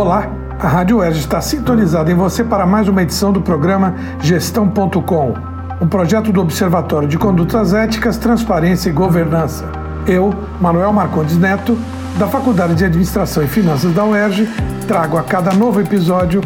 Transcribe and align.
Olá, 0.00 0.32
a 0.58 0.66
Rádio 0.66 0.96
UERJ 0.96 1.18
está 1.18 1.42
sintonizada 1.42 2.10
em 2.10 2.14
você 2.14 2.42
para 2.42 2.64
mais 2.64 2.88
uma 2.88 3.02
edição 3.02 3.30
do 3.30 3.42
programa 3.42 3.94
Gestão.com, 4.22 5.34
um 5.78 5.86
projeto 5.86 6.32
do 6.32 6.40
Observatório 6.40 7.06
de 7.06 7.18
Condutas 7.18 7.74
Éticas, 7.74 8.16
Transparência 8.16 8.88
e 8.88 8.94
Governança. 8.94 9.70
Eu, 10.06 10.32
Manuel 10.58 10.90
Marcondes 10.90 11.36
Neto, 11.36 11.76
da 12.18 12.26
Faculdade 12.26 12.76
de 12.76 12.86
Administração 12.86 13.42
e 13.42 13.46
Finanças 13.46 13.92
da 13.92 14.02
UERJ, 14.02 14.48
trago 14.88 15.18
a 15.18 15.22
cada 15.22 15.52
novo 15.52 15.82
episódio 15.82 16.40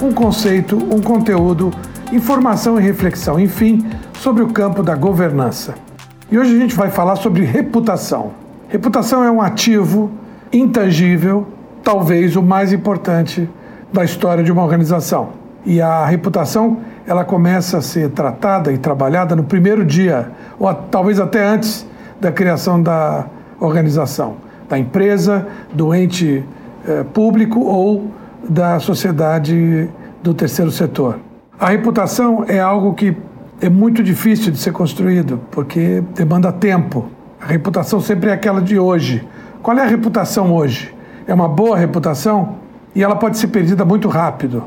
um 0.00 0.12
conceito, 0.12 0.76
um 0.76 1.00
conteúdo, 1.00 1.72
informação 2.12 2.78
e 2.78 2.82
reflexão, 2.84 3.40
enfim, 3.40 3.90
sobre 4.20 4.44
o 4.44 4.52
campo 4.52 4.84
da 4.84 4.94
governança. 4.94 5.74
E 6.30 6.38
hoje 6.38 6.54
a 6.54 6.60
gente 6.60 6.76
vai 6.76 6.90
falar 6.92 7.16
sobre 7.16 7.42
reputação. 7.42 8.30
Reputação 8.68 9.24
é 9.24 9.30
um 9.32 9.42
ativo 9.42 10.12
intangível 10.52 11.58
talvez 11.90 12.36
o 12.36 12.42
mais 12.42 12.72
importante 12.72 13.50
da 13.92 14.04
história 14.04 14.44
de 14.44 14.52
uma 14.52 14.62
organização. 14.62 15.30
E 15.66 15.82
a 15.82 16.06
reputação, 16.06 16.76
ela 17.04 17.24
começa 17.24 17.78
a 17.78 17.82
ser 17.82 18.10
tratada 18.10 18.72
e 18.72 18.78
trabalhada 18.78 19.34
no 19.34 19.42
primeiro 19.42 19.84
dia, 19.84 20.30
ou 20.56 20.72
talvez 20.72 21.18
até 21.18 21.44
antes 21.44 21.84
da 22.20 22.30
criação 22.30 22.80
da 22.80 23.26
organização, 23.58 24.36
da 24.68 24.78
empresa, 24.78 25.48
do 25.74 25.92
ente 25.92 26.44
eh, 26.86 27.04
público 27.12 27.58
ou 27.58 28.06
da 28.48 28.78
sociedade 28.78 29.90
do 30.22 30.32
terceiro 30.32 30.70
setor. 30.70 31.18
A 31.58 31.70
reputação 31.70 32.44
é 32.46 32.60
algo 32.60 32.94
que 32.94 33.16
é 33.60 33.68
muito 33.68 34.00
difícil 34.00 34.52
de 34.52 34.58
ser 34.58 34.70
construído, 34.70 35.40
porque 35.50 36.04
demanda 36.14 36.52
tempo. 36.52 37.08
A 37.40 37.46
reputação 37.46 38.00
sempre 38.00 38.30
é 38.30 38.32
aquela 38.32 38.60
de 38.60 38.78
hoje. 38.78 39.26
Qual 39.60 39.76
é 39.76 39.82
a 39.82 39.88
reputação 39.88 40.54
hoje? 40.54 40.99
É 41.30 41.34
uma 41.34 41.46
boa 41.46 41.76
reputação 41.76 42.56
e 42.92 43.04
ela 43.04 43.14
pode 43.14 43.38
ser 43.38 43.46
perdida 43.48 43.84
muito 43.84 44.08
rápido. 44.08 44.64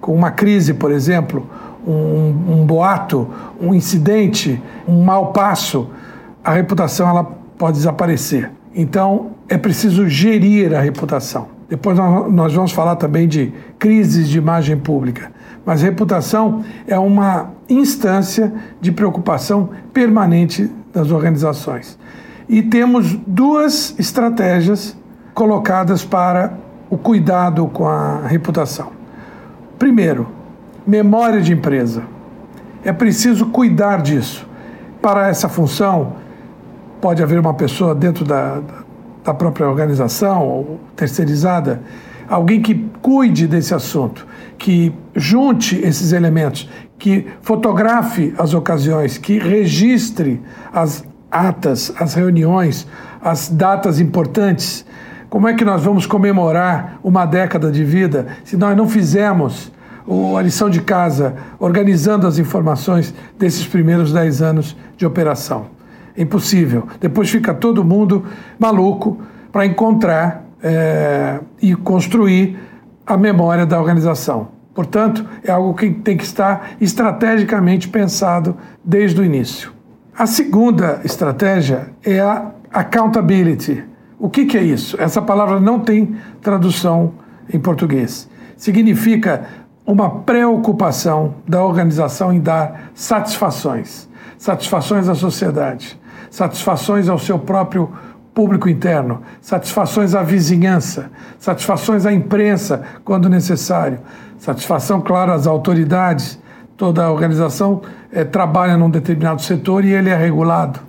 Com 0.00 0.14
uma 0.14 0.30
crise, 0.30 0.72
por 0.72 0.92
exemplo, 0.92 1.44
um, 1.84 2.60
um 2.60 2.64
boato, 2.64 3.28
um 3.60 3.74
incidente, 3.74 4.62
um 4.86 5.02
mau 5.02 5.32
passo, 5.32 5.90
a 6.44 6.52
reputação 6.52 7.08
ela 7.08 7.24
pode 7.58 7.78
desaparecer. 7.78 8.52
Então 8.72 9.32
é 9.48 9.58
preciso 9.58 10.08
gerir 10.08 10.72
a 10.72 10.80
reputação. 10.80 11.48
Depois 11.68 11.98
nós 12.30 12.54
vamos 12.54 12.70
falar 12.70 12.94
também 12.94 13.26
de 13.26 13.52
crises 13.76 14.28
de 14.28 14.38
imagem 14.38 14.76
pública. 14.76 15.32
Mas 15.66 15.82
reputação 15.82 16.62
é 16.86 16.96
uma 16.96 17.50
instância 17.68 18.52
de 18.80 18.92
preocupação 18.92 19.70
permanente 19.92 20.70
das 20.92 21.10
organizações. 21.10 21.98
E 22.48 22.62
temos 22.62 23.16
duas 23.26 23.98
estratégias 23.98 24.96
colocadas 25.34 26.04
para 26.04 26.54
o 26.88 26.96
cuidado 26.96 27.66
com 27.66 27.88
a 27.88 28.26
reputação. 28.26 28.92
Primeiro, 29.78 30.28
memória 30.86 31.40
de 31.40 31.52
empresa. 31.52 32.04
É 32.84 32.92
preciso 32.92 33.46
cuidar 33.46 34.00
disso. 34.00 34.46
Para 35.02 35.28
essa 35.28 35.48
função, 35.48 36.14
pode 37.00 37.22
haver 37.22 37.40
uma 37.40 37.52
pessoa 37.52 37.94
dentro 37.94 38.24
da, 38.24 38.60
da 39.24 39.34
própria 39.34 39.68
organização 39.68 40.46
ou 40.46 40.80
terceirizada, 40.94 41.82
alguém 42.28 42.62
que 42.62 42.86
cuide 43.02 43.46
desse 43.46 43.74
assunto, 43.74 44.26
que 44.56 44.94
junte 45.14 45.76
esses 45.76 46.12
elementos, 46.12 46.70
que 46.98 47.26
fotografe 47.42 48.32
as 48.38 48.54
ocasiões, 48.54 49.18
que 49.18 49.38
registre 49.38 50.40
as 50.72 51.04
atas, 51.30 51.92
as 51.98 52.14
reuniões, 52.14 52.86
as 53.20 53.48
datas 53.48 53.98
importantes 53.98 54.86
como 55.34 55.48
é 55.48 55.54
que 55.54 55.64
nós 55.64 55.82
vamos 55.82 56.06
comemorar 56.06 57.00
uma 57.02 57.26
década 57.26 57.68
de 57.68 57.82
vida 57.82 58.28
se 58.44 58.56
nós 58.56 58.76
não 58.76 58.88
fizermos 58.88 59.72
a 60.38 60.40
lição 60.40 60.70
de 60.70 60.80
casa 60.80 61.34
organizando 61.58 62.24
as 62.24 62.38
informações 62.38 63.12
desses 63.36 63.66
primeiros 63.66 64.12
dez 64.12 64.40
anos 64.40 64.76
de 64.96 65.04
operação? 65.04 65.66
É 66.16 66.22
impossível. 66.22 66.86
Depois 67.00 67.28
fica 67.30 67.52
todo 67.52 67.82
mundo 67.82 68.24
maluco 68.60 69.18
para 69.50 69.66
encontrar 69.66 70.44
é, 70.62 71.40
e 71.60 71.74
construir 71.74 72.56
a 73.04 73.16
memória 73.16 73.66
da 73.66 73.80
organização. 73.80 74.50
Portanto, 74.72 75.26
é 75.42 75.50
algo 75.50 75.74
que 75.74 75.90
tem 75.90 76.16
que 76.16 76.22
estar 76.22 76.76
estrategicamente 76.80 77.88
pensado 77.88 78.56
desde 78.84 79.20
o 79.20 79.24
início. 79.24 79.72
A 80.16 80.26
segunda 80.26 81.00
estratégia 81.02 81.88
é 82.04 82.20
a 82.20 82.52
accountability 82.72 83.82
o 84.24 84.30
que, 84.30 84.46
que 84.46 84.56
é 84.56 84.62
isso? 84.62 84.96
Essa 84.98 85.20
palavra 85.20 85.60
não 85.60 85.78
tem 85.78 86.16
tradução 86.40 87.12
em 87.52 87.60
português. 87.60 88.26
Significa 88.56 89.44
uma 89.84 90.20
preocupação 90.20 91.34
da 91.46 91.62
organização 91.62 92.32
em 92.32 92.40
dar 92.40 92.90
satisfações, 92.94 94.08
satisfações 94.38 95.10
à 95.10 95.14
sociedade, 95.14 96.00
satisfações 96.30 97.10
ao 97.10 97.18
seu 97.18 97.38
próprio 97.38 97.92
público 98.32 98.66
interno, 98.66 99.20
satisfações 99.42 100.14
à 100.14 100.22
vizinhança, 100.22 101.10
satisfações 101.38 102.06
à 102.06 102.12
imprensa 102.14 102.82
quando 103.04 103.28
necessário, 103.28 103.98
satisfação, 104.38 105.02
claro, 105.02 105.32
às 105.32 105.46
autoridades. 105.46 106.42
Toda 106.78 107.04
a 107.04 107.12
organização 107.12 107.82
é, 108.10 108.24
trabalha 108.24 108.78
num 108.78 108.88
determinado 108.88 109.42
setor 109.42 109.84
e 109.84 109.92
ele 109.92 110.08
é 110.08 110.16
regulado. 110.16 110.80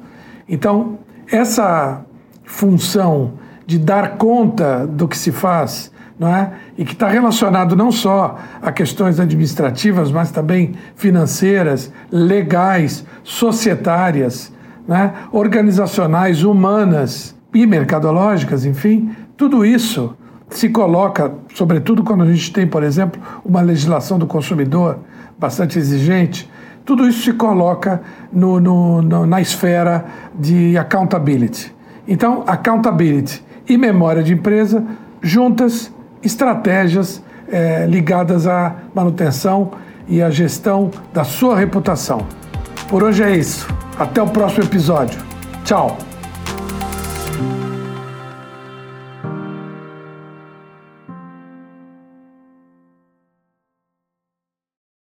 Então, 0.47 0.99
essa 1.29 2.05
função 2.45 3.33
de 3.65 3.79
dar 3.79 4.17
conta 4.17 4.85
do 4.85 5.07
que 5.07 5.17
se 5.17 5.31
faz, 5.31 5.91
não 6.17 6.33
é? 6.33 6.53
E 6.77 6.85
que 6.85 6.93
está 6.93 7.07
relacionado 7.07 7.75
não 7.75 7.91
só 7.91 8.37
a 8.61 8.71
questões 8.71 9.19
administrativas, 9.19 10.11
mas 10.11 10.31
também 10.31 10.75
financeiras, 10.95 11.91
legais, 12.11 13.05
societárias, 13.23 14.53
né? 14.87 15.13
organizacionais, 15.31 16.43
humanas 16.43 17.35
e 17.53 17.65
mercadológicas, 17.65 18.65
enfim, 18.65 19.15
tudo 19.35 19.65
isso 19.65 20.15
se 20.49 20.69
coloca, 20.69 21.33
sobretudo 21.53 22.03
quando 22.03 22.23
a 22.23 22.31
gente 22.31 22.53
tem, 22.53 22.67
por 22.67 22.83
exemplo, 22.83 23.21
uma 23.43 23.61
legislação 23.61 24.19
do 24.19 24.27
consumidor 24.27 24.99
bastante 25.37 25.79
exigente, 25.79 26.49
tudo 26.85 27.07
isso 27.07 27.23
se 27.23 27.33
coloca 27.33 28.01
no, 28.31 28.59
no, 28.59 29.01
no, 29.01 29.25
na 29.25 29.41
esfera 29.41 30.05
de 30.33 30.77
accountability. 30.77 31.74
Então, 32.07 32.43
accountability 32.45 33.43
e 33.67 33.77
memória 33.77 34.23
de 34.23 34.33
empresa 34.33 34.83
juntas, 35.21 35.91
estratégias 36.21 37.21
é, 37.51 37.85
ligadas 37.87 38.47
à 38.47 38.75
manutenção 38.93 39.71
e 40.07 40.21
à 40.21 40.29
gestão 40.29 40.91
da 41.13 41.23
sua 41.23 41.57
reputação. 41.57 42.25
Por 42.87 43.03
hoje 43.03 43.23
é 43.23 43.35
isso. 43.35 43.67
Até 43.97 44.21
o 44.21 44.27
próximo 44.27 44.63
episódio. 44.65 45.19
Tchau! 45.63 46.14